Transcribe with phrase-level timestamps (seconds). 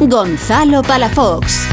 [0.00, 1.68] Gonzalo Palafox.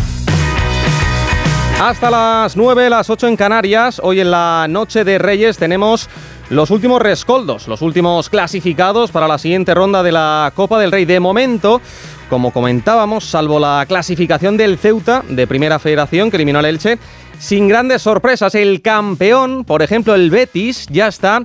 [1.81, 3.99] Hasta las 9, las 8 en Canarias.
[4.01, 6.09] Hoy en la Noche de Reyes tenemos
[6.49, 11.03] los últimos rescoldos, los últimos clasificados para la siguiente ronda de la Copa del Rey.
[11.03, 11.81] De momento,
[12.29, 16.97] como comentábamos, salvo la clasificación del Ceuta de Primera Federación que eliminó al Elche,
[17.39, 21.43] sin grandes sorpresas, el campeón, por ejemplo el Betis, ya está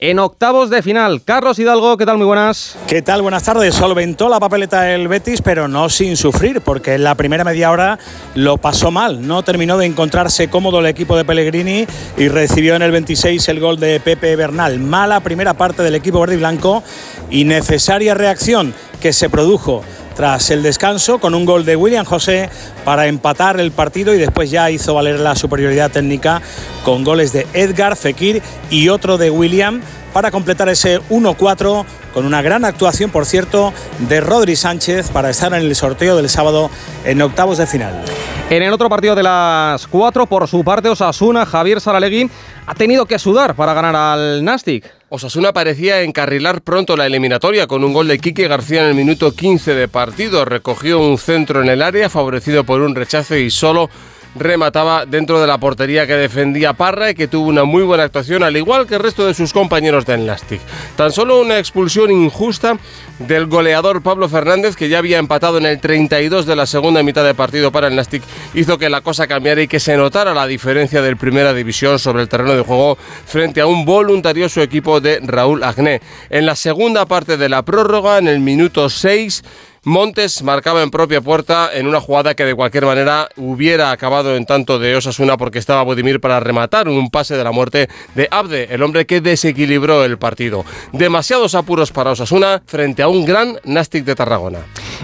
[0.00, 1.22] en octavos de final.
[1.22, 2.16] Carlos Hidalgo, ¿qué tal?
[2.16, 2.78] Muy buenas.
[2.86, 3.20] ¿Qué tal?
[3.20, 3.74] Buenas tardes.
[3.74, 7.98] Solventó la papeleta el Betis, pero no sin sufrir, porque en la primera media hora
[8.34, 9.26] lo pasó mal.
[9.26, 11.86] No terminó de encontrarse cómodo el equipo de Pellegrini
[12.16, 14.80] y recibió en el 26 el gol de Pepe Bernal.
[14.80, 16.82] Mala primera parte del equipo verde y blanco
[17.28, 18.72] y necesaria reacción
[19.02, 19.82] que se produjo
[20.20, 22.50] tras el descanso con un gol de William José
[22.84, 26.42] para empatar el partido y después ya hizo valer la superioridad técnica
[26.84, 29.80] con goles de Edgar Fekir y otro de William
[30.12, 33.72] para completar ese 1-4 con una gran actuación, por cierto,
[34.08, 36.70] de Rodri Sánchez para estar en el sorteo del sábado
[37.04, 38.04] en octavos de final.
[38.50, 42.28] En el otro partido de las cuatro, por su parte, Osasuna, Javier Saralegui
[42.66, 44.92] ha tenido que sudar para ganar al Nastic.
[45.08, 49.32] Osasuna parecía encarrilar pronto la eliminatoria con un gol de Quique García en el minuto
[49.34, 50.44] 15 de partido.
[50.44, 53.88] Recogió un centro en el área favorecido por un rechazo y solo
[54.34, 58.42] remataba dentro de la portería que defendía Parra y que tuvo una muy buena actuación,
[58.42, 60.60] al igual que el resto de sus compañeros de Enlastic.
[60.96, 62.78] Tan solo una expulsión injusta
[63.18, 67.24] del goleador Pablo Fernández, que ya había empatado en el 32 de la segunda mitad
[67.24, 68.22] de partido para el Nastic,
[68.54, 72.22] hizo que la cosa cambiara y que se notara la diferencia del Primera División sobre
[72.22, 76.00] el terreno de juego frente a un voluntarioso equipo de Raúl Agné.
[76.30, 79.42] En la segunda parte de la prórroga, en el minuto 6,
[79.84, 84.44] Montes marcaba en propia puerta en una jugada que de cualquier manera hubiera acabado en
[84.44, 88.68] tanto de Osasuna porque estaba Budimir para rematar un pase de la muerte de Abde,
[88.70, 90.66] el hombre que desequilibró el partido.
[90.92, 94.58] Demasiados apuros para Osasuna frente a un gran Nastic de Tarragona.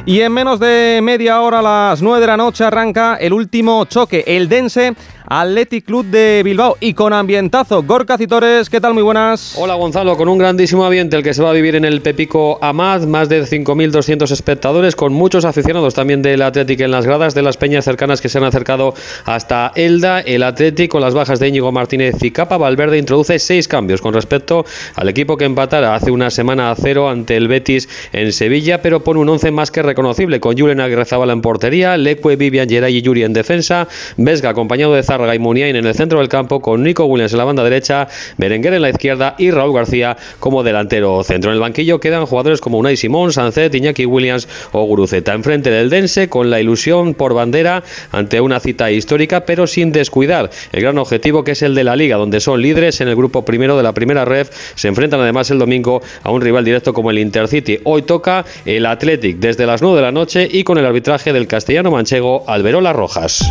[0.04, 3.86] Y en menos de media hora, a las 9 de la noche, arranca el último
[3.86, 4.94] choque, el Dense
[5.28, 7.82] Athletic Club de Bilbao y con ambientazo.
[7.82, 8.94] Gorka Citores, ¿qué tal?
[8.94, 9.56] Muy buenas.
[9.58, 12.58] Hola Gonzalo, con un grandísimo ambiente el que se va a vivir en el Pepico
[12.62, 14.65] Amad, más de 5.200 espectadores,
[14.96, 18.38] con muchos aficionados también del Athletic en las gradas de las peñas cercanas que se
[18.38, 18.94] han acercado
[19.24, 20.20] hasta Elda.
[20.20, 24.12] El Athletic con las bajas de Íñigo Martínez y Capa Valverde introduce seis cambios con
[24.12, 24.64] respecto
[24.96, 29.04] al equipo que empatara hace una semana a cero ante el Betis en Sevilla, pero
[29.04, 33.02] pone un once más que reconocible con Julen Aguirrezabala en portería, Leque, Vivian Geray y
[33.02, 36.82] Yuri en defensa, Vesga acompañado de Zárraga y Muniain en el centro del campo con
[36.82, 41.22] Nico Williams en la banda derecha, Berenguer en la izquierda y Raúl García como delantero
[41.22, 41.52] centro.
[41.52, 45.34] En el banquillo quedan jugadores como Unai Simón, Sancet, Iñaki Williams o Guruceta.
[45.34, 50.50] Enfrente del Dense con la ilusión por bandera ante una cita histórica pero sin descuidar
[50.72, 53.44] el gran objetivo que es el de la liga donde son líderes en el grupo
[53.44, 54.46] primero de la primera red.
[54.74, 57.80] Se enfrentan además el domingo a un rival directo como el Intercity.
[57.84, 61.46] Hoy toca el Athletic desde las 9 de la noche y con el arbitraje del
[61.46, 63.44] castellano manchego Alberola Rojas.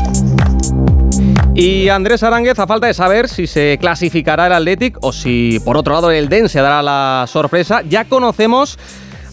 [1.54, 5.78] Y Andrés Aránguez, a falta de saber si se clasificará el Athletic o si por
[5.78, 8.78] otro lado el Dense dará la sorpresa, ya conocemos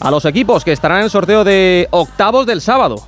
[0.02, 3.06] a los equipos que estarán en el sorteo de octavos del sábado.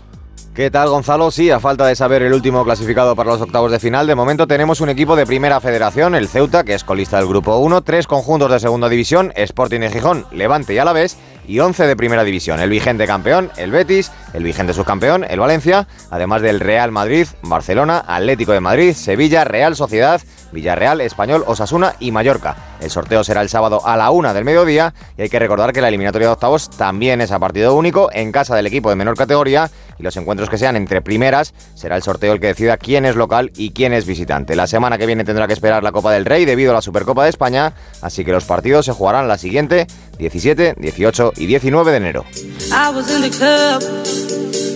[0.54, 1.32] ¿Qué tal, Gonzalo?
[1.32, 4.46] Sí, a falta de saber el último clasificado para los octavos de final, de momento
[4.46, 8.06] tenemos un equipo de primera federación, el Ceuta, que es colista del grupo 1, tres
[8.06, 11.18] conjuntos de segunda división, Sporting de Gijón, Levante y Alavés,
[11.48, 12.60] y 11 de primera división.
[12.60, 18.04] El vigente campeón, el Betis, el vigente subcampeón, el Valencia, además del Real Madrid, Barcelona,
[18.06, 20.20] Atlético de Madrid, Sevilla, Real Sociedad,
[20.54, 22.56] Villarreal, Español, Osasuna y Mallorca.
[22.80, 25.82] El sorteo será el sábado a la una del mediodía y hay que recordar que
[25.82, 29.16] la eliminatoria de octavos también es a partido único en casa del equipo de menor
[29.16, 33.04] categoría y los encuentros que sean entre primeras será el sorteo el que decida quién
[33.04, 34.56] es local y quién es visitante.
[34.56, 37.24] La semana que viene tendrá que esperar la Copa del Rey debido a la Supercopa
[37.24, 39.86] de España, así que los partidos se jugarán la siguiente
[40.18, 42.24] 17, 18 y 19 de enero.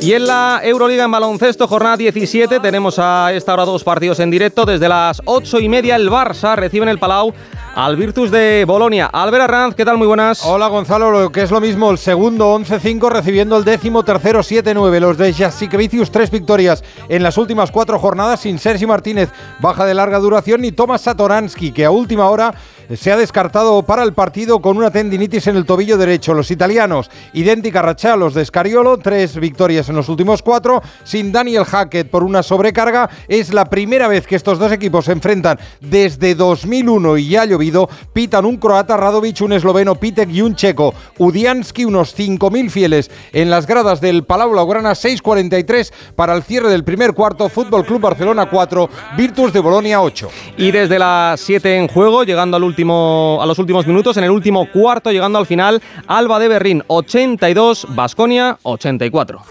[0.01, 4.31] Y en la Euroliga en baloncesto, jornada 17, tenemos a esta hora dos partidos en
[4.31, 4.65] directo.
[4.65, 7.35] Desde las 8 y media el Barça recibe en el Palau
[7.75, 9.07] al Virtus de Bolonia.
[9.07, 9.99] Albert Arranz, ¿qué tal?
[9.99, 10.45] Muy buenas.
[10.45, 15.01] Hola Gonzalo, lo que es lo mismo, el segundo 11-5 recibiendo el décimo tercero 7-9.
[15.01, 19.31] Los de Jasikevicius, tres victorias en las últimas cuatro jornadas sin Sergi Martínez,
[19.61, 22.55] baja de larga duración, ni Tomas Satoransky, que a última hora
[22.96, 26.35] se ha descartado para el partido con una tendinitis en el tobillo derecho.
[26.35, 31.64] Los italianos, idéntica racha los de Scariolo, tres victorias en los últimos cuatro, sin Daniel
[31.64, 33.11] Hackett por una sobrecarga.
[33.29, 37.46] Es la primera vez que estos dos equipos se enfrentan desde 2001 y ya ha
[37.46, 37.88] llovido.
[38.12, 43.50] Pitan un croata Radovic, un esloveno Pitek y un checo Udiansky, unos 5.000 fieles en
[43.50, 47.49] las gradas del Palau Blaugrana, 6.43 para el cierre del primer cuarto.
[47.49, 50.29] Fútbol Club Barcelona 4, Virtus de Bolonia 8.
[50.56, 54.71] Y desde las 7 en juego, llegando al a los últimos minutos, en el último
[54.71, 59.43] cuarto, llegando al final, Alba de Berrín 82, Basconia 84.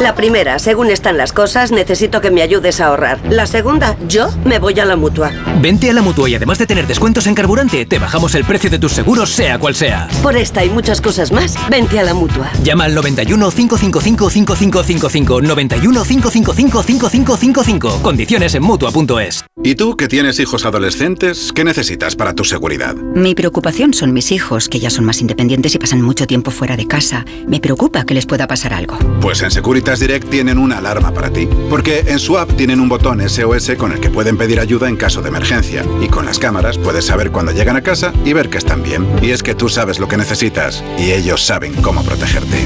[0.00, 3.18] La primera, según están las cosas, necesito que me ayudes a ahorrar.
[3.28, 5.32] La segunda, yo me voy a la mutua.
[5.60, 8.70] Vente a la mutua y además de tener descuentos en carburante, te bajamos el precio
[8.70, 10.06] de tus seguros, sea cual sea.
[10.22, 12.48] Por esta y muchas cosas más, vente a la mutua.
[12.62, 18.00] Llama al 91 555 5555 91 555 5555.
[18.00, 19.44] Condiciones en mutua.es.
[19.64, 22.94] ¿Y tú que tienes hijos adolescentes, qué necesitas para tu seguridad?
[22.94, 26.76] Mi preocupación son mis hijos, que ya son más independientes y pasan mucho tiempo fuera
[26.76, 27.24] de casa.
[27.48, 28.96] Me preocupa que les pueda pasar algo.
[29.20, 31.48] Pues en Securitas Direct tienen una alarma para ti.
[31.70, 34.96] Porque en su app tienen un botón SOS con el que pueden pedir ayuda en
[34.96, 35.84] caso de emergencia.
[36.02, 39.06] Y con las cámaras puedes saber cuando llegan a casa y ver que están bien.
[39.22, 42.58] Y es que tú sabes lo que necesitas y ellos saben cómo protegerte.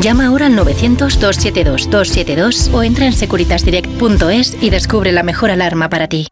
[0.00, 6.26] Llama ahora al 900-272-272 o entra en securitasdirect.es y descubre la mejor alarma para ti.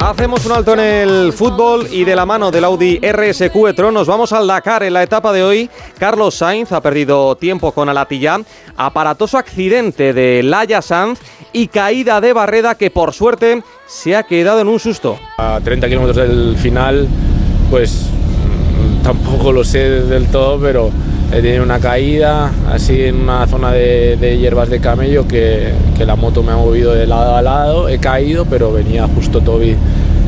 [0.00, 4.06] Hacemos un alto en el fútbol y de la mano del Audi RSQ e-tron nos
[4.06, 5.70] vamos al Dakar en la etapa de hoy.
[5.98, 8.40] Carlos Sainz ha perdido tiempo con Alatilla,
[8.76, 11.18] aparatoso accidente de Laya Sanz
[11.52, 15.18] y caída de Barreda que por suerte se ha quedado en un susto.
[15.38, 17.08] A 30 kilómetros del final,
[17.70, 20.90] pues mm, tampoco lo sé del todo, pero
[21.32, 26.42] he tenido una caída así en una zona de, hierbas de camello que, la moto
[26.42, 29.76] me ha movido de lado a lado, he caído, pero venía justo Toby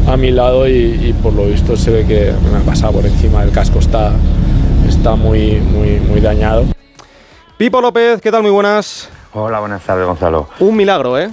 [0.09, 3.45] a mi lado y, por lo visto se ve que me ha pasado por encima
[3.45, 4.13] del casco, está,
[4.89, 6.65] está muy, muy, muy dañado.
[7.57, 8.43] Pipo López, ¿qué tal?
[8.43, 9.09] Muy buenas.
[9.33, 10.49] Hola, buenas tardes, Gonzalo.
[10.61, 11.31] Un milagro, ¿eh?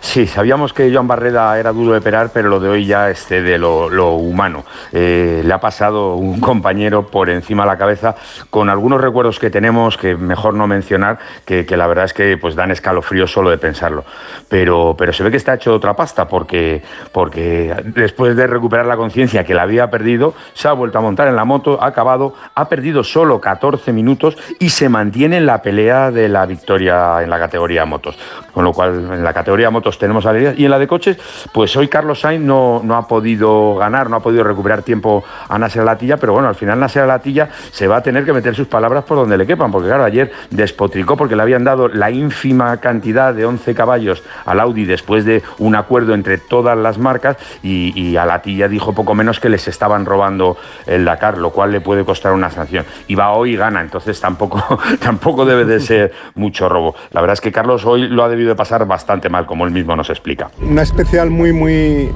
[0.00, 3.42] Sí, sabíamos que Joan Barreda era duro de operar, pero lo de hoy ya este
[3.42, 4.64] de lo, humano.
[4.92, 8.14] Eh, le ha pasado un compañero por encima de la cabeza
[8.48, 12.54] con algunos recuerdos que tenemos que mejor no mencionar, que, la verdad es que pues
[12.54, 14.04] dan escalofrío solo de pensarlo.
[14.48, 18.96] Pero, pero se ve que está hecho otra pasta porque, porque después de recuperar la
[18.96, 22.34] conciencia que la había perdido, se ha vuelto a montar en la moto, ha acabado,
[22.54, 27.30] ha perdido solo 14 minutos y se mantiene en la pelea de la victoria en
[27.30, 28.16] la categoría motos.
[28.52, 30.58] Con lo cual, en la categoría motos tenemos alegrías.
[30.58, 31.16] Y en la de coches,
[31.52, 35.56] pues hoy Carlos Sainz no, no ha podido ganar, no ha podido recuperar tiempo a
[35.58, 38.66] Nasser Latilla, pero bueno, al final Nasser Latilla se va a tener que meter sus
[38.66, 42.78] palabras por donde le quepan, porque claro, ayer despotricó porque le habían dado la ínfima
[42.78, 48.16] cantidad de 11 caballos al Audi después de un acuerdo entre todas las marcas y,
[48.16, 50.56] a Latilla dijo poco menos que les estaban robando
[50.86, 52.84] el Dakar, lo cual le puede costar una sanción.
[53.06, 56.94] Y va hoy y gana, entonces tampoco, tampoco debe de ser mucho robo.
[57.12, 59.72] La verdad es que Carlos hoy lo ha debido de pasar bastante mal, como él
[59.78, 60.50] mismo nos explica.
[60.60, 62.10] Una especial muy, muy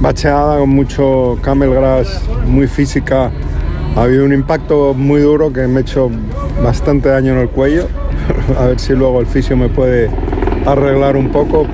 [0.00, 3.30] bacheada, con mucho camel grass, muy física.
[3.96, 6.10] Ha habido un impacto muy duro que me ha hecho
[6.62, 7.88] bastante daño en el cuello.
[8.58, 10.10] A ver si luego el fisio me puede
[10.66, 11.66] arreglar un poco.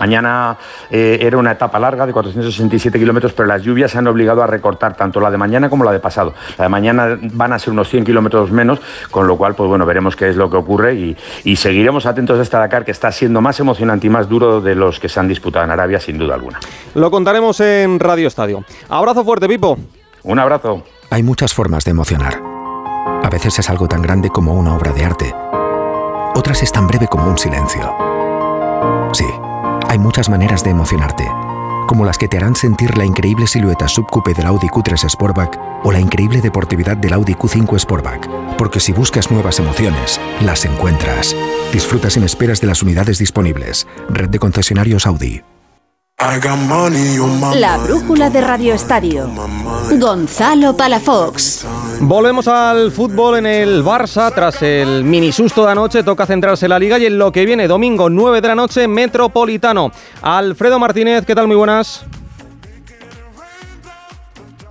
[0.00, 0.56] Mañana
[0.90, 4.46] eh, era una etapa larga de 467 kilómetros, pero las lluvias se han obligado a
[4.46, 6.34] recortar tanto la de mañana como la de pasado.
[6.56, 8.80] La de mañana van a ser unos 100 kilómetros menos,
[9.10, 12.42] con lo cual, pues bueno, veremos qué es lo que ocurre y, seguiremos atentos a
[12.42, 15.26] esta Dakar, que está siendo más emocionante y más duro de los que se han
[15.26, 16.60] disputado en Arabia, sin duda alguna.
[16.94, 18.64] Lo contaremos en Radio Estadio.
[18.88, 19.76] Abrazo fuerte, Pipo.
[20.22, 20.84] Un abrazo.
[21.10, 22.40] Hay muchas formas de emocionar.
[23.22, 25.34] A veces es algo tan grande como una obra de arte.
[26.34, 28.17] Otras es tan breve como un silencio.
[29.98, 31.24] Muchas maneras de emocionarte,
[31.88, 35.90] como las que te harán sentir la increíble silueta subcoupe del Audi Q3 Sportback o
[35.90, 41.34] la increíble deportividad del Audi Q5 Sportback, porque si buscas nuevas emociones, las encuentras.
[41.72, 43.88] Disfruta sin esperas de las unidades disponibles.
[44.08, 45.42] Red de concesionarios Audi.
[46.20, 49.30] La brújula de Radio Estadio.
[50.00, 51.64] Gonzalo Palafox.
[52.00, 54.34] Volvemos al fútbol en el Barça.
[54.34, 57.46] Tras el mini susto de anoche, toca centrarse en la liga y en lo que
[57.46, 59.92] viene, domingo 9 de la noche, Metropolitano.
[60.20, 61.46] Alfredo Martínez, ¿qué tal?
[61.46, 62.04] Muy buenas.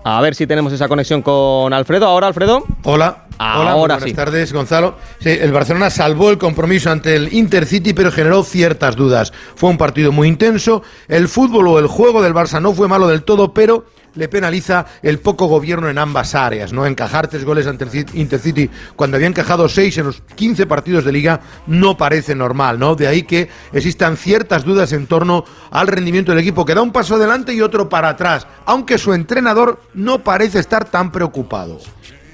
[0.04, 2.08] A ver si tenemos esa conexión con Alfredo.
[2.08, 2.66] Ahora, Alfredo.
[2.84, 3.27] Hola.
[3.40, 4.98] Hola, buenas tardes, Gonzalo.
[5.20, 9.32] Sí, el Barcelona salvó el compromiso ante el Intercity, pero generó ciertas dudas.
[9.56, 10.82] Fue un partido muy intenso.
[11.08, 14.88] El fútbol o el juego del Barça no fue malo del todo, pero le penaliza
[15.04, 16.88] el poco gobierno en ambas áreas, ¿no?
[16.88, 21.12] Encajar tres goles ante el Intercity cuando había encajado seis en los 15 partidos de
[21.12, 22.96] liga no parece normal, ¿no?
[22.96, 26.92] De ahí que existan ciertas dudas en torno al rendimiento del equipo, que da un
[26.92, 31.80] paso adelante y otro para atrás, aunque su entrenador no parece estar tan preocupado.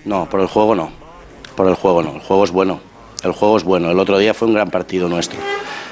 [0.05, 0.91] No, por el juego no.
[1.55, 2.15] Por el juego no.
[2.15, 2.79] El juego es bueno.
[3.23, 3.91] El juego es bueno.
[3.91, 5.39] El otro día fue un gran partido nuestro.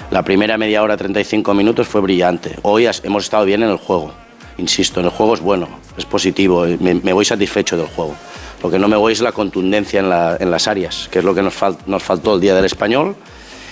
[0.09, 2.57] La primera media hora, 35 minutos, fue brillante.
[2.63, 4.11] Hoy hemos estado bien en el juego.
[4.57, 6.65] Insisto, en el juego es bueno, es positivo.
[6.79, 8.15] Me, voy satisfecho del juego.
[8.61, 10.09] Lo que no me voy es la contundencia en,
[10.51, 13.15] las áreas, que es lo que nos, nos faltó el día del español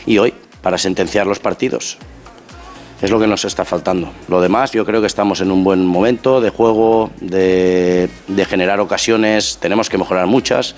[0.05, 1.97] y hoy para sentenciar los partidos.
[3.01, 4.11] Es lo que nos está faltando.
[4.27, 8.81] Lo demás, yo creo que estamos en un buen momento de juego, de, de generar
[8.81, 9.57] ocasiones.
[9.61, 10.75] Tenemos que mejorar muchas,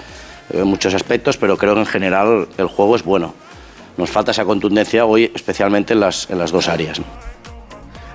[0.53, 3.33] en muchos aspectos, pero creo que en general el juego es bueno.
[3.97, 7.01] Nos falta esa contundencia hoy, especialmente en las, en las dos áreas.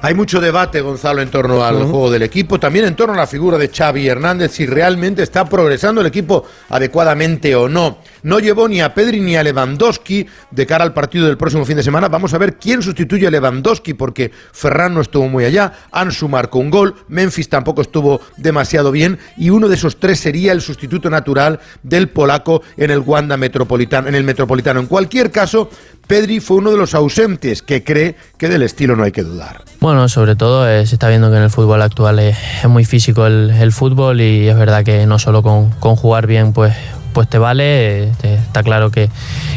[0.03, 3.27] Hay mucho debate, Gonzalo, en torno al juego del equipo, también en torno a la
[3.27, 7.99] figura de Xavi Hernández, si realmente está progresando el equipo adecuadamente o no.
[8.27, 11.77] No llevó ni a Pedri ni a Lewandowski de cara al partido del próximo fin
[11.77, 12.09] de semana.
[12.09, 16.59] Vamos a ver quién sustituye a Lewandowski, porque Ferran no estuvo muy allá, Ansu marcó
[16.59, 21.09] un gol, Memphis tampoco estuvo demasiado bien, y uno de esos tres sería el sustituto
[21.09, 24.81] natural del polaco en el Wanda Metropolitano, en el Metropolitano.
[24.81, 25.71] En cualquier caso,
[26.09, 29.63] Pedri fue uno de los ausentes que cree que del estilo no hay que dudar.
[29.79, 32.37] Bueno, sobre todo eh, se está viendo que en el fútbol actual es,
[32.69, 36.53] muy físico el, el, fútbol y es verdad que no solo con, con jugar bien
[36.53, 36.75] pues,
[37.17, 39.09] pues te vale, eh, está claro que,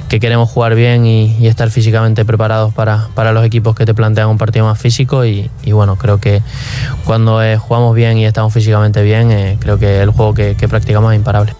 [0.08, 4.38] que, queremos jugar bien y, estar físicamente preparados para, los equipos que te plantean un
[4.38, 6.42] partido más físico y, bueno, creo que
[7.04, 11.12] cuando eh, jugamos bien y estamos físicamente bien, eh, creo que el juego que practicamos
[11.12, 11.54] es imparable.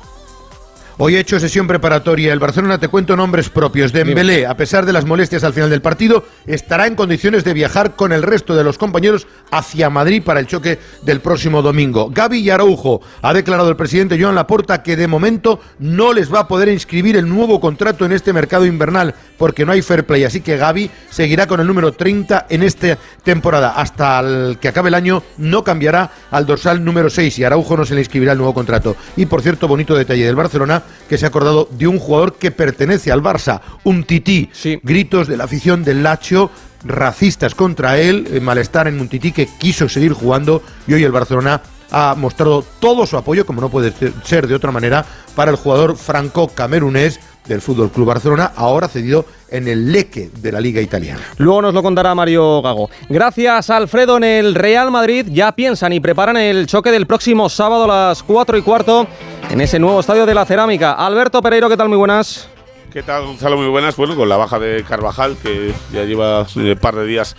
[1.02, 2.34] Hoy he hecho sesión preparatoria.
[2.34, 3.94] El Barcelona, te cuento nombres propios.
[3.94, 7.96] Dembélé, a pesar de las molestias al final del partido, estará en condiciones de viajar
[7.96, 12.10] con el resto de los compañeros hacia Madrid para el choque del próximo domingo.
[12.10, 16.42] Gaby y Araujo, ha declarado el presidente Joan Laporta que de momento no les va
[16.42, 20.26] a poder inscribir el nuevo contrato en este mercado invernal porque no hay fair play.
[20.26, 23.70] Así que Gaby seguirá con el número 30 en esta temporada.
[23.70, 27.86] Hasta el que acabe el año no cambiará al dorsal número 6 y Araujo no
[27.86, 28.98] se le inscribirá el nuevo contrato.
[29.16, 32.52] Y por cierto, bonito detalle del Barcelona que se ha acordado de un jugador que
[32.52, 34.50] pertenece al Barça, un tití.
[34.54, 34.80] Sí.
[34.84, 36.52] Gritos de la afición del Lacho,
[36.84, 41.12] racistas contra él, eh, malestar en un tití que quiso seguir jugando y hoy el
[41.12, 43.94] Barcelona ha mostrado todo su apoyo, como no puede
[44.24, 45.06] ser de otra manera,
[45.36, 50.62] para el jugador franco-camerunés del Fútbol Club Barcelona, ahora cedido en el leque de la
[50.62, 51.22] Liga Italiana.
[51.38, 52.90] Luego nos lo contará Mario Gago.
[53.10, 54.18] Gracias, Alfredo.
[54.18, 58.24] En el Real Madrid ya piensan y preparan el choque del próximo sábado a las
[58.24, 59.08] 4 y cuarto
[59.50, 60.94] en ese nuevo estadio de la Cerámica.
[60.94, 61.90] Alberto Pereiro, ¿qué tal?
[61.90, 62.48] Muy buenas.
[62.94, 63.58] ¿Qué tal, Gonzalo?
[63.58, 63.96] Muy buenas.
[63.96, 67.36] Bueno, con la baja de Carvajal, que ya lleva un par de días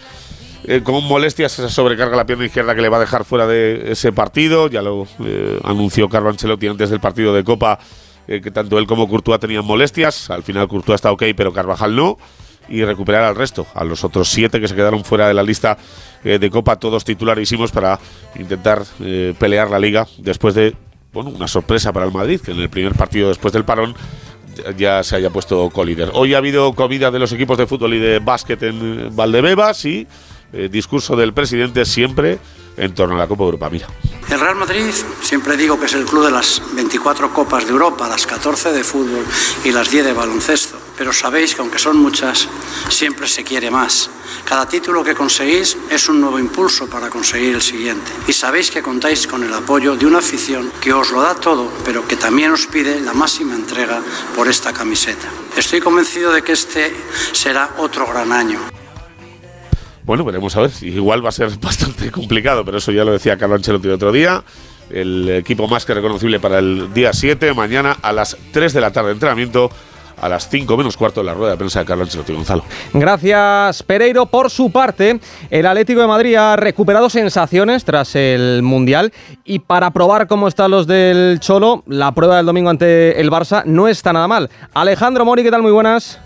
[0.64, 3.92] eh, con molestias, esa sobrecarga la pierna izquierda que le va a dejar fuera de
[3.92, 4.68] ese partido.
[4.68, 7.78] Ya lo eh, anunció Carlo Ancelotti antes del partido de Copa
[8.28, 10.30] eh, que tanto él como Courtois tenían molestias.
[10.30, 12.18] Al final Courtois está ok, pero Carvajal no.
[12.68, 15.76] Y recuperar al resto, a los otros siete que se quedaron fuera de la lista
[16.22, 17.98] eh, de Copa, todos titularísimos para
[18.36, 18.84] intentar
[19.38, 20.76] pelear la liga después de
[21.12, 23.96] bueno, una sorpresa para el Madrid, que en el primer partido después del parón
[24.76, 26.10] ya se haya puesto colíder.
[26.12, 30.06] Hoy ha habido comida de los equipos de fútbol y de básquet en Valdebebas y
[30.52, 32.38] eh, discurso del presidente siempre
[32.76, 33.68] en torno a la Copa Europa.
[33.70, 33.86] Mira.
[34.28, 34.84] El Real Madrid,
[35.22, 38.84] siempre digo que es el club de las 24 Copas de Europa, las 14 de
[38.84, 39.24] fútbol
[39.64, 40.78] y las 10 de baloncesto.
[40.96, 42.48] Pero sabéis que aunque son muchas,
[42.88, 44.10] siempre se quiere más.
[44.44, 48.10] Cada título que conseguís es un nuevo impulso para conseguir el siguiente.
[48.28, 51.70] Y sabéis que contáis con el apoyo de una afición que os lo da todo,
[51.84, 54.00] pero que también os pide la máxima entrega
[54.36, 55.28] por esta camiseta.
[55.56, 56.94] Estoy convencido de que este
[57.32, 58.79] será otro gran año.
[60.10, 60.72] Bueno, veremos a ver.
[60.82, 64.10] Igual va a ser bastante complicado, pero eso ya lo decía Carlo Ancelotti el otro
[64.10, 64.42] día.
[64.90, 68.90] El equipo más que reconocible para el día 7, mañana a las 3 de la
[68.90, 69.70] tarde de entrenamiento
[70.20, 72.64] a las 5 menos cuarto de la rueda de prensa de Carlos Ancelotti Gonzalo.
[72.92, 74.26] Gracias, Pereiro.
[74.26, 79.12] Por su parte, el Atlético de Madrid ha recuperado sensaciones tras el Mundial
[79.44, 83.62] y para probar cómo están los del Cholo, la prueba del domingo ante el Barça
[83.64, 84.50] no está nada mal.
[84.74, 85.62] Alejandro Mori, ¿qué tal?
[85.62, 86.18] Muy buenas.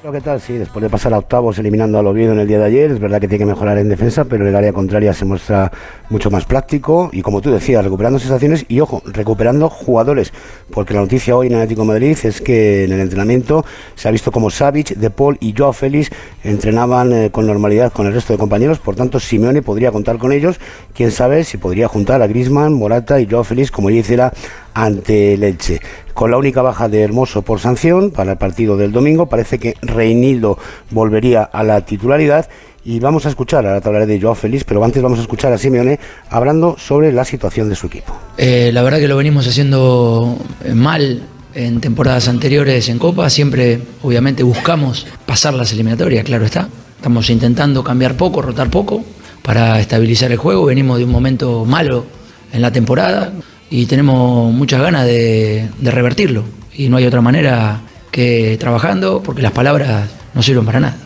[0.00, 0.40] ¿Qué tal?
[0.40, 3.00] Sí, después de pasar a octavos eliminando al Oviedo en el día de ayer, es
[3.00, 5.72] verdad que tiene que mejorar en defensa, pero en el área contraria se muestra
[6.08, 10.32] mucho más práctico y como tú decías, recuperando sensaciones y ojo, recuperando jugadores,
[10.70, 13.64] porque la noticia hoy en Atlético Madrid es que en el entrenamiento
[13.96, 16.10] se ha visto como Savic, De Paul y Joao Félix
[16.44, 20.30] entrenaban eh, con normalidad con el resto de compañeros, por tanto Simeone podría contar con
[20.30, 20.60] ellos,
[20.94, 24.32] quién sabe si podría juntar a Griezmann, Morata y Joao Félix como ya hiciera
[24.78, 25.80] ante el Elche.
[26.14, 29.74] Con la única baja de Hermoso por sanción para el partido del domingo, parece que
[29.82, 30.56] Reinildo
[30.90, 32.48] volvería a la titularidad
[32.84, 35.52] y vamos a escuchar, ahora te hablaré de Joao Félix, pero antes vamos a escuchar
[35.52, 35.98] a Simeone
[36.30, 38.16] hablando sobre la situación de su equipo.
[38.36, 40.38] Eh, la verdad que lo venimos haciendo
[40.74, 41.22] mal
[41.54, 46.68] en temporadas anteriores en Copa, siempre obviamente buscamos pasar las eliminatorias, claro está.
[46.96, 49.04] Estamos intentando cambiar poco, rotar poco
[49.42, 52.04] para estabilizar el juego, venimos de un momento malo
[52.52, 53.32] en la temporada
[53.70, 56.44] y tenemos muchas ganas de, de, revertirlo.
[56.74, 60.96] Y no hay otra manera que trabajando, porque las palabras no sirven para nada.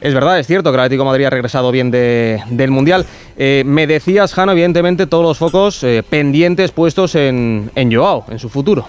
[0.00, 3.04] Es verdad, es cierto que el Atlético de Madrid ha regresado bien de, del Mundial.
[3.36, 8.38] Eh, me decías, Jano, evidentemente todos los focos eh, pendientes puestos en, en Joao, en
[8.38, 8.86] su futuro.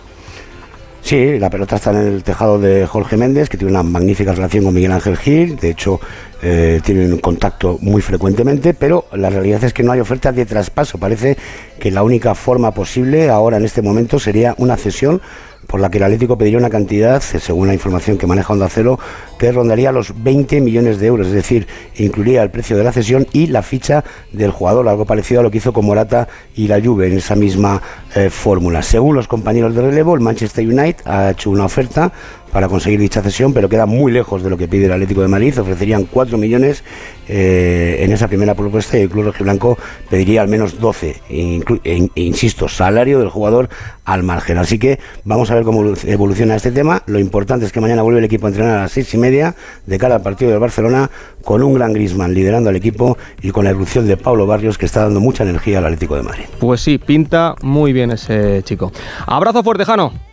[1.02, 4.64] Sí, la pelota está en el tejado de Jorge Méndez, que tiene una magnífica relación
[4.64, 5.58] con Miguel Ángel Gil.
[5.58, 6.00] De hecho,
[6.42, 10.98] eh, tienen contacto muy frecuentemente, pero la realidad es que no hay oferta de traspaso.
[10.98, 11.38] Parece
[11.80, 15.22] que la única forma posible ahora en este momento sería una cesión
[15.68, 19.00] por la que el Atlético pediría una cantidad, según la información que maneja Onda Cero,
[19.38, 23.28] que rondaría los 20 millones de euros, es decir, incluiría el precio de la cesión
[23.32, 26.82] y la ficha del jugador, algo parecido a lo que hizo con Morata y la
[26.82, 27.82] Juve en esa misma
[28.16, 28.82] eh, fórmula.
[28.82, 32.12] Según los compañeros de relevo, el Manchester United ha hecho una oferta
[32.52, 35.28] para conseguir dicha cesión, pero queda muy lejos de lo que pide el Atlético de
[35.28, 35.58] Madrid.
[35.60, 36.84] Ofrecerían 4 millones
[37.28, 39.78] eh, en esa primera propuesta y el Club Rojiblanco
[40.10, 41.22] pediría al menos 12.
[41.30, 43.70] E, insisto, salario del jugador
[44.06, 44.58] al margen.
[44.58, 47.04] Así que vamos a ver cómo evoluciona este tema.
[47.06, 49.56] Lo importante es que mañana vuelve el equipo a entrenar a las seis y media
[49.86, 51.10] de cara al partido del Barcelona
[51.44, 54.86] con un gran Grisman liderando al equipo y con la erupción de Pablo Barrios que
[54.86, 56.44] está dando mucha energía al Atlético de Madrid.
[56.60, 58.92] Pues sí, pinta muy bien ese chico.
[59.26, 60.31] Abrazo fuerte, Jano.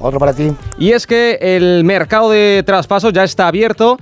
[0.00, 0.50] Otro para ti.
[0.78, 3.98] Y es que el mercado de traspasos ya está abierto,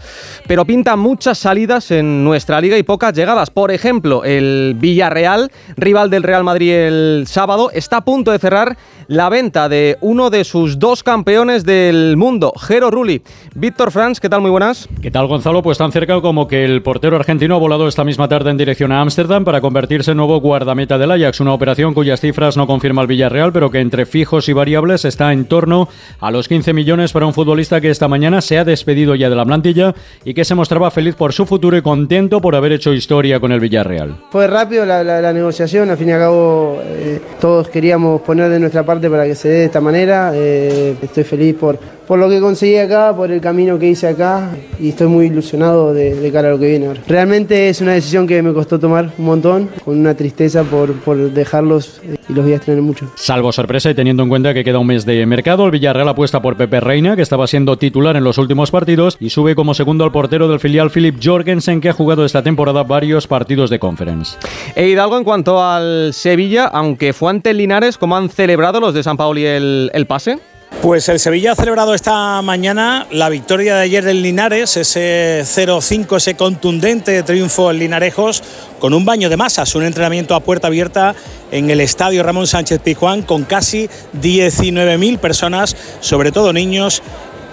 [0.47, 3.51] pero pinta muchas salidas en nuestra liga y pocas llegadas.
[3.51, 8.77] Por ejemplo, el Villarreal, rival del Real Madrid el sábado, está a punto de cerrar
[9.09, 13.23] la venta de uno de sus dos campeones del mundo, Jero Rulli.
[13.55, 14.43] Víctor Franz, ¿qué tal?
[14.43, 14.89] Muy buenas.
[15.01, 15.63] ¿Qué tal, Gonzalo?
[15.63, 18.93] Pues tan cerca como que el portero argentino ha volado esta misma tarde en dirección
[18.93, 23.03] a Ámsterdam para convertirse en nuevo guardameta del Ajax, una operación cuyas cifras no confirma
[23.03, 25.88] el Villarreal, pero que entre fijos y variables está en torno
[26.21, 29.37] a los 15 millones para un futbolista que esta mañana se ha despedido ya de
[29.37, 32.93] la plantilla y que se mostraba feliz por su futuro y contento por haber hecho
[32.93, 34.17] historia con el Villarreal.
[34.31, 38.85] Fue rápido la, negociación, al fin y al cabo eh, todos queríamos poner de nuestra
[38.85, 40.33] parte para que se dé de esta manera.
[40.35, 44.49] Eh, estoy feliz por, por lo que conseguí acá, por el camino que hice acá
[44.81, 47.03] y estoy muy ilusionado de, cara a lo que viene ahora.
[47.07, 51.17] Realmente es una decisión que me costó tomar un montón, con una tristeza por, por
[51.19, 53.11] dejarlos y los voy a extrañar mucho.
[53.15, 56.41] Salvo sorpresa y teniendo en cuenta que queda un mes de mercado, el Villarreal apuesta
[56.41, 60.05] por Pepe Reina, que estaba siendo titular en los últimos partidos, y sube como segundo
[60.05, 64.39] al portero del filial Philip Jorgensen, que ha jugado esta temporada varios partidos de conference.
[64.75, 69.03] E Hidalgo, en cuanto al Sevilla, aunque fue ante Linares, ¿cómo han celebrado los de
[69.03, 70.39] San Pauli el, el pase?
[70.83, 76.17] Pues el Sevilla ha celebrado esta mañana la victoria de ayer del Linares, ese 0-5,
[76.17, 78.45] ese contundente triunfo en Linarejos,
[78.79, 81.17] con un baño de masas, un entrenamiento a puerta abierta
[81.51, 83.91] en el estadio Ramón Sánchez Pizjuán, con casi
[84.23, 87.03] 19.000 personas, sobre todo niños,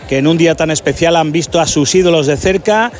[0.07, 2.91] que en un día tan especial han visto a sus ídolos de cerca,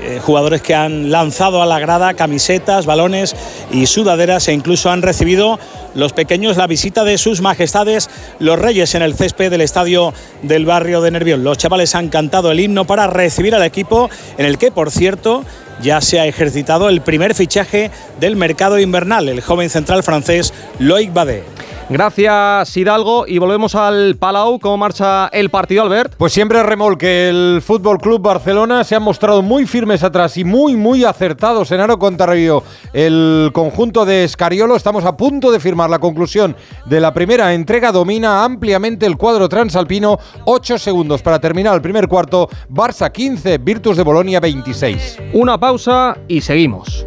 [0.00, 3.34] eh, jugadores que han lanzado a la grada camisetas, balones
[3.72, 5.58] y sudaderas e incluso han recibido
[5.94, 8.08] los pequeños la visita de sus majestades
[8.38, 11.44] los reyes en el césped del estadio del barrio de Nervión.
[11.44, 15.44] Los chavales han cantado el himno para recibir al equipo en el que, por cierto,
[15.82, 21.12] ya se ha ejercitado el primer fichaje del mercado invernal, el joven central francés Loic
[21.12, 21.44] Badé.
[21.90, 24.58] Gracias Hidalgo y volvemos al Palau.
[24.58, 26.16] ¿Cómo marcha el partido, Albert?
[26.18, 27.30] Pues siempre remolque.
[27.30, 31.80] El Fútbol Club Barcelona se ha mostrado muy firmes atrás y muy, muy acertados en
[31.80, 32.62] Aro contra Río.
[32.92, 37.90] El conjunto de Escariolo, estamos a punto de firmar la conclusión de la primera entrega.
[37.90, 40.18] Domina ampliamente el cuadro transalpino.
[40.44, 42.50] 8 segundos para terminar el primer cuarto.
[42.68, 45.18] Barça 15, Virtus de Bolonia 26.
[45.32, 47.06] Una pausa y seguimos.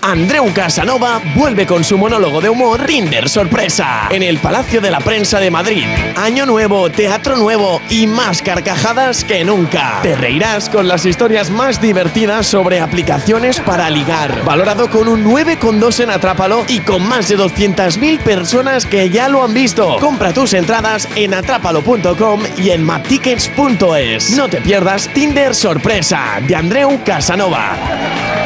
[0.00, 5.00] Andreu Casanova vuelve con su monólogo de humor Tinder Sorpresa en el Palacio de la
[5.00, 5.84] Prensa de Madrid.
[6.16, 10.00] Año nuevo, teatro nuevo y más carcajadas que nunca.
[10.02, 14.44] Te reirás con las historias más divertidas sobre aplicaciones para ligar.
[14.44, 19.42] Valorado con un 9,2 en Atrápalo y con más de 200.000 personas que ya lo
[19.42, 19.96] han visto.
[20.00, 24.36] Compra tus entradas en atrápalo.com y en maptickets.es.
[24.36, 28.43] No te pierdas Tinder Sorpresa de Andreu Casanova.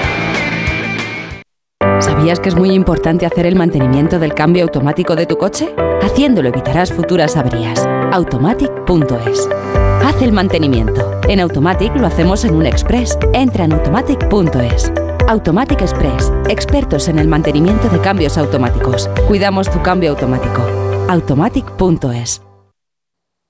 [2.18, 5.72] ¿Sabías que es muy importante hacer el mantenimiento del cambio automático de tu coche?
[6.02, 7.86] Haciéndolo evitarás futuras averías.
[8.10, 9.48] Automatic.es.
[10.04, 11.12] Haz el mantenimiento.
[11.28, 13.16] En Automatic lo hacemos en un express.
[13.34, 14.92] Entra en automatic.es.
[15.28, 16.32] Automatic Express.
[16.48, 19.08] Expertos en el mantenimiento de cambios automáticos.
[19.28, 20.60] Cuidamos tu cambio automático.
[21.08, 22.47] Automatic.es.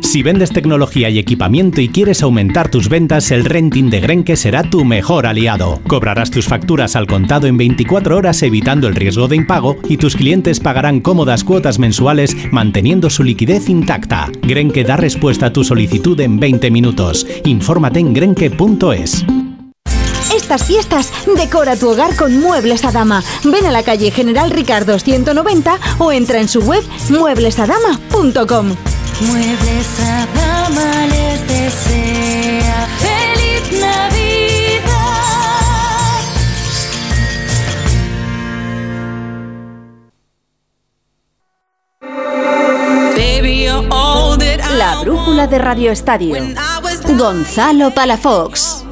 [0.00, 4.62] Si vendes tecnología y equipamiento y quieres aumentar tus ventas, el renting de Grenke será
[4.62, 5.80] tu mejor aliado.
[5.86, 10.16] Cobrarás tus facturas al contado en 24 horas evitando el riesgo de impago y tus
[10.16, 14.30] clientes pagarán cómodas cuotas mensuales manteniendo su liquidez intacta.
[14.42, 17.26] Grenke da respuesta a tu solicitud en 20 minutos.
[17.44, 19.24] Infórmate en grenke.es.
[20.34, 23.22] Estas fiestas, decora tu hogar con Muebles a Dama.
[23.44, 28.76] Ven a la calle General Ricardo 190 o entra en su web mueblesadama.com.
[29.20, 34.26] Muebles a Dama les desea feliz Navidad.
[44.76, 46.36] La brújula de Radio Estadio.
[47.16, 48.85] Gonzalo Palafox.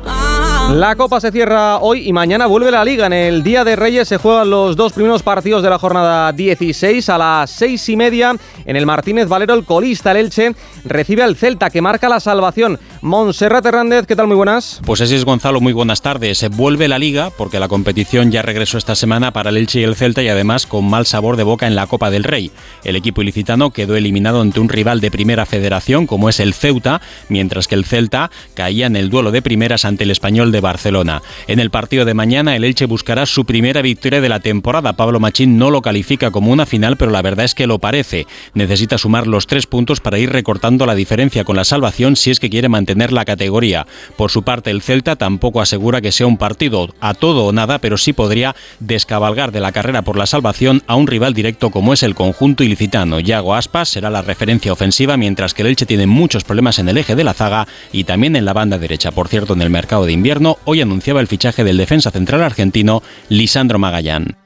[0.72, 3.06] La Copa se cierra hoy y mañana vuelve la Liga.
[3.06, 7.08] En el Día de Reyes se juegan los dos primeros partidos de la jornada 16
[7.10, 8.34] a las seis y media.
[8.64, 12.80] En el Martínez Valero, el colista, el Elche, recibe al Celta que marca la salvación.
[13.02, 14.26] Montserrat Hernández, ¿qué tal?
[14.26, 14.80] Muy buenas.
[14.84, 16.38] Pues así es, Gonzalo, muy buenas tardes.
[16.38, 19.84] Se vuelve la Liga porque la competición ya regresó esta semana para el Elche y
[19.84, 22.50] el Celta y además con mal sabor de boca en la Copa del Rey.
[22.82, 27.02] El equipo ilicitano quedó eliminado ante un rival de primera federación como es el Ceuta,
[27.28, 31.20] mientras que el Celta caía en el duelo de primeras ante el español de Barcelona.
[31.48, 34.94] En el partido de mañana, el Elche buscará su primera victoria de la temporada.
[34.94, 38.26] Pablo Machín no lo califica como una final, pero la verdad es que lo parece.
[38.54, 42.38] Necesita sumar los tres puntos para ir recortando la diferencia con la salvación si es
[42.38, 43.86] que quiere mantener la categoría.
[44.16, 47.78] Por su parte, el Celta tampoco asegura que sea un partido a todo o nada,
[47.78, 51.92] pero sí podría descabalgar de la carrera por la salvación a un rival directo como
[51.92, 53.18] es el conjunto ilicitano.
[53.18, 56.98] Yago Aspas será la referencia ofensiva, mientras que el Elche tiene muchos problemas en el
[56.98, 59.10] eje de la zaga y también en la banda derecha.
[59.10, 63.02] Por cierto, en el mercado de invierno, hoy anunciaba el fichaje del defensa central argentino
[63.28, 64.36] Lisandro Magallán.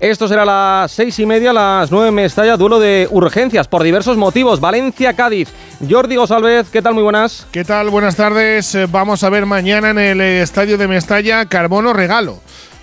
[0.00, 4.16] Esto será a las seis y media, las nueve Mestalla, duelo de urgencias por diversos
[4.16, 4.58] motivos.
[4.58, 5.50] Valencia-Cádiz.
[5.88, 6.94] Jordi Gosalvez, ¿qué tal?
[6.94, 7.46] Muy buenas.
[7.52, 7.90] ¿Qué tal?
[7.90, 8.74] Buenas tardes.
[8.74, 12.40] Eh, Vamos a ver mañana en el eh, estadio de Mestalla Carbono Regalo.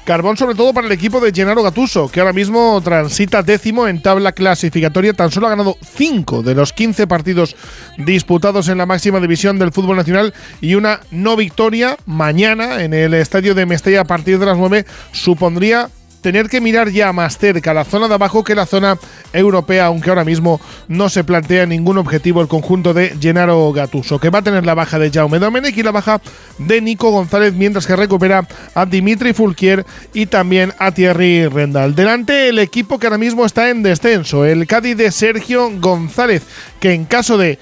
[0.10, 4.02] Carbón sobre todo para el equipo de Gennaro Gatuso, que ahora mismo transita décimo en
[4.02, 5.14] tabla clasificatoria.
[5.14, 7.56] Tan solo ha ganado 5 de los 15 partidos
[7.96, 13.14] disputados en la máxima división del fútbol nacional y una no victoria mañana en el
[13.14, 17.74] estadio de Mestalla a partir de las 9 supondría tener que mirar ya más cerca
[17.74, 18.98] la zona de abajo que la zona
[19.34, 24.30] europea, aunque ahora mismo no se plantea ningún objetivo el conjunto de Gennaro Gatuso, que
[24.30, 26.22] va a tener la baja de Jaume Domenech y la baja
[26.58, 31.96] de Nico González, mientras que recupera a Dimitri Fulquier y también a Thierry Rendal.
[31.96, 36.44] Delante el equipo que ahora mismo está en descenso, el Cádiz de Sergio González,
[36.80, 37.60] que en caso de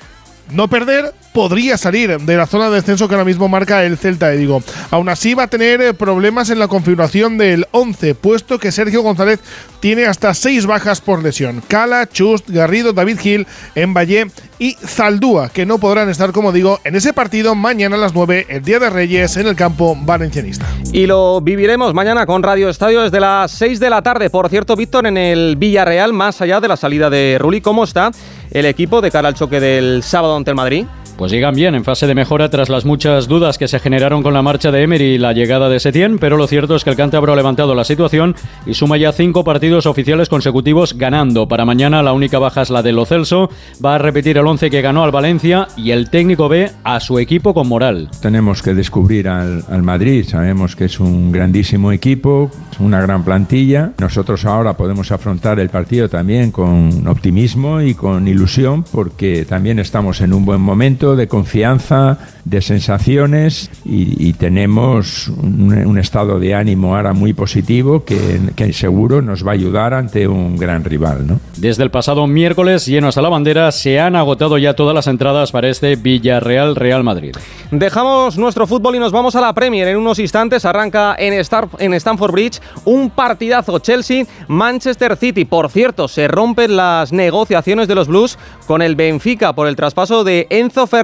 [0.51, 4.29] no perder, podría salir de la zona de descenso que ahora mismo marca el Celta
[4.29, 4.63] de Vigo.
[4.89, 9.03] Aún así va a tener eh, problemas en la configuración del 11, puesto que Sergio
[9.03, 9.39] González
[9.79, 11.61] tiene hasta 6 bajas por lesión.
[11.67, 16.95] Cala, Chust, Garrido, David Gil, Valle y Zaldúa, que no podrán estar, como digo, en
[16.95, 20.65] ese partido mañana a las 9, el Día de Reyes, en el campo valencianista.
[20.91, 24.31] Y lo viviremos mañana con Radio Estadio desde las 6 de la tarde.
[24.31, 28.09] Por cierto, Víctor, en el Villarreal, más allá de la salida de Rulli, ¿cómo está
[28.49, 30.87] el equipo de cara al choque del sábado ante el Madrid?
[31.17, 34.35] Pues llegan bien en fase de mejora tras las muchas dudas que se generaron con
[34.35, 36.95] la marcha de Emery y la llegada de Setién, pero lo cierto es que el
[36.95, 38.35] cántabro ha levantado la situación
[38.67, 41.47] y suma ya cinco partidos oficiales consecutivos ganando.
[41.47, 43.49] Para mañana la única baja es la de Lo Celso,
[43.83, 47.17] va a repetir el 11 que ganó al Valencia y el técnico ve a su
[47.17, 48.11] equipo con moral.
[48.21, 53.93] Tenemos que descubrir al Madrid, sabemos que es un grandísimo equipo, una gran plantilla.
[53.99, 60.21] Nosotros ahora podemos afrontar el partido también con optimismo y con ilusión porque también estamos
[60.21, 66.55] en un buen momento de confianza, de sensaciones y, y tenemos un, un estado de
[66.55, 71.27] ánimo ahora muy positivo que, que seguro nos va a ayudar ante un gran rival.
[71.27, 71.39] ¿no?
[71.57, 75.51] Desde el pasado miércoles, lleno hasta la bandera, se han agotado ya todas las entradas
[75.51, 77.35] para este Villarreal-Real Madrid.
[77.71, 79.87] Dejamos nuestro fútbol y nos vamos a la Premier.
[79.87, 85.45] En unos instantes arranca en, Star, en Stamford Bridge un partidazo Chelsea-Manchester City.
[85.45, 90.23] Por cierto, se rompen las negociaciones de los Blues con el Benfica por el traspaso
[90.23, 90.96] de Enzo Fernández.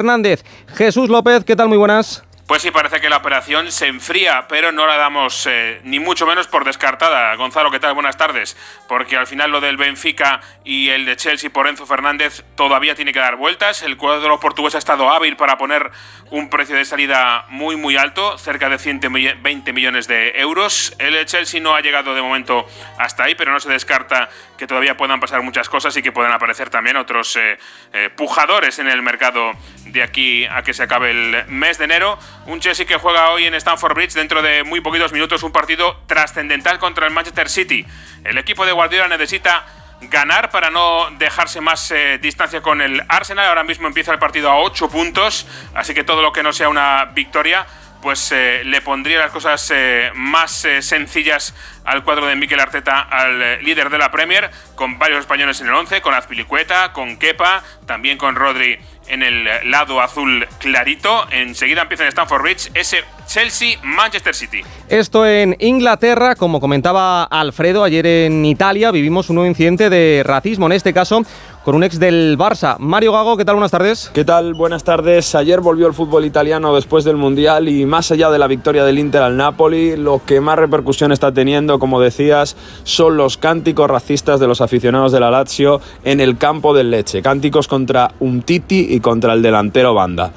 [0.76, 1.70] Jesús López, ¿qué tal?
[1.70, 2.24] Muy buenas.
[2.46, 6.26] Pues sí, parece que la operación se enfría, pero no la damos eh, ni mucho
[6.26, 7.34] menos por descartada.
[7.36, 7.94] Gonzalo, ¿qué tal?
[7.94, 8.58] Buenas tardes.
[8.90, 13.14] Porque al final lo del Benfica y el de Chelsea por Enzo Fernández todavía tiene
[13.14, 13.82] que dar vueltas.
[13.82, 15.90] El cuadro portugués ha estado hábil para poner
[16.32, 20.94] un precio de salida muy, muy alto, cerca de 120 millones de euros.
[21.00, 24.68] El de Chelsea no ha llegado de momento hasta ahí, pero no se descarta que
[24.68, 27.58] todavía puedan pasar muchas cosas y que puedan aparecer también otros eh,
[27.94, 29.54] eh, pujadores en el mercado
[29.86, 32.20] de aquí a que se acabe el mes de enero.
[32.46, 36.02] Un Chelsea que juega hoy en Stamford Bridge dentro de muy poquitos minutos un partido
[36.08, 37.86] trascendental contra el Manchester City.
[38.26, 39.66] El equipo de Guardiola necesita
[40.02, 43.48] ganar para no dejarse más eh, distancia con el Arsenal.
[43.48, 46.68] Ahora mismo empieza el partido a 8 puntos, así que todo lo que no sea
[46.68, 47.66] una victoria
[48.04, 53.00] pues eh, le pondría las cosas eh, más eh, sencillas al cuadro de Mikel Arteta,
[53.00, 57.64] al líder de la Premier, con varios españoles en el 11, con Azpilicueta, con Kepa,
[57.86, 61.26] también con Rodri en el lado azul clarito.
[61.32, 64.62] Enseguida empieza en Stamford Bridge ese Chelsea-Manchester City.
[64.90, 70.66] Esto en Inglaterra, como comentaba Alfredo, ayer en Italia vivimos un nuevo incidente de racismo,
[70.68, 71.24] en este caso
[71.64, 72.78] con un ex del Barça.
[72.78, 73.56] Mario Gago, ¿qué tal?
[73.56, 74.12] Buenas tardes.
[74.14, 74.54] ¿Qué tal?
[74.54, 75.34] Buenas tardes.
[75.36, 79.00] Ayer volvió el fútbol italiano después del Mundial y más allá de la victoria del
[79.00, 84.40] Inter al Napoli, lo que más repercusión está teniendo, como decías, son los cánticos racistas
[84.40, 87.22] de los aficionados de la Lazio en el campo del Leche.
[87.22, 90.34] Cánticos contra Umtiti y contra el delantero Banda.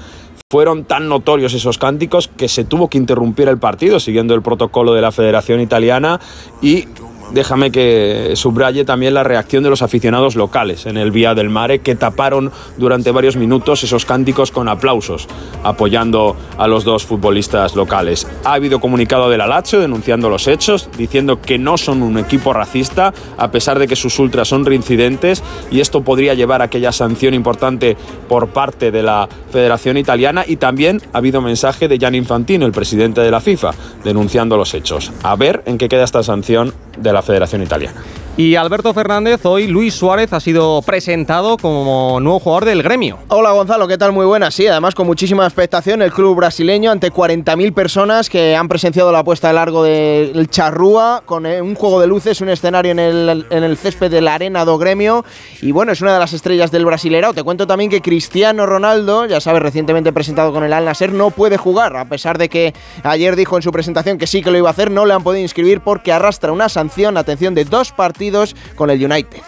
[0.49, 4.95] Fueron tan notorios esos cánticos que se tuvo que interrumpir el partido siguiendo el protocolo
[4.95, 6.21] de la Federación Italiana
[6.63, 6.85] y
[7.33, 11.81] déjame que subraye también la reacción de los aficionados locales en el Vía del Mare
[11.81, 15.29] que taparon durante varios minutos esos cánticos con aplausos
[15.63, 18.27] apoyando a los dos futbolistas locales.
[18.45, 22.53] Ha habido comunicado de la Lazio denunciando los hechos, diciendo que no son un equipo
[22.53, 26.93] racista a pesar de que sus ultras son reincidentes y esto podría llevar a aquella
[26.93, 27.97] sanción importante
[28.29, 32.73] por parte de la Federación Italiana y también ha habido mensaje de Gianni Infantino, el
[32.73, 33.73] presidente de la FIFA,
[34.05, 35.13] denunciando los hechos.
[35.23, 38.03] A ver en qué queda esta sanción de la Federación Italiana.
[38.39, 43.19] Y Alberto Fernández, hoy Luis Suárez ha sido presentado como nuevo jugador del gremio.
[43.29, 44.13] Hola Gonzalo, ¿qué tal?
[44.13, 44.55] Muy buenas.
[44.55, 49.25] Sí, además con muchísima expectación el club brasileño ante 40.000 personas que han presenciado la
[49.25, 53.47] puesta de largo del Charrúa con eh, un juego de luces, un escenario en el,
[53.49, 55.25] en el césped de la Arena do Gremio.
[55.63, 57.33] Y bueno, es una de las estrellas del Brasileirao.
[57.33, 61.31] Te cuento también que Cristiano Ronaldo, ya sabes, recientemente presentado con el Al Nasser, no
[61.31, 61.97] puede jugar.
[61.97, 64.73] A pesar de que ayer dijo en su presentación que sí que lo iba a
[64.73, 68.26] hacer, no le han podido inscribir porque arrastra una sanción, atención, de dos partidos
[68.75, 69.39] con el United.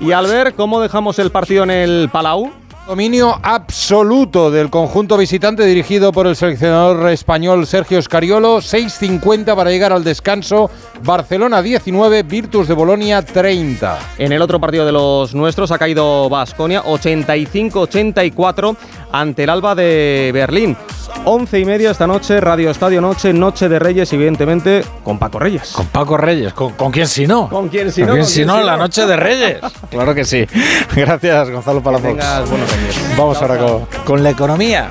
[0.00, 2.50] Y al ver cómo dejamos el partido en el Palau.
[2.92, 8.60] Dominio absoluto del conjunto visitante dirigido por el seleccionador español Sergio Scariolo.
[8.62, 10.70] 6.50 para llegar al descanso.
[11.04, 13.98] Barcelona 19, Virtus de Bolonia 30.
[14.16, 18.74] En el otro partido de los nuestros ha caído Basconia 85-84
[19.12, 20.74] ante el Alba de Berlín.
[21.24, 25.72] 11 y media esta noche, Radio Estadio Noche, Noche de Reyes, evidentemente, con Paco Reyes.
[25.72, 27.48] Con Paco Reyes, ¿con, con quién si no?
[27.48, 28.14] ¿Con quién si ¿Con no?
[28.14, 28.58] quién ¿Con si quién no?
[28.60, 28.84] si La no?
[28.84, 29.58] noche de Reyes.
[29.90, 30.46] Claro que sí.
[30.94, 32.08] Gracias, Gonzalo Palafox.
[32.08, 32.77] tengas buenos reyes.
[33.16, 34.90] Vamos ahora con, con la economía.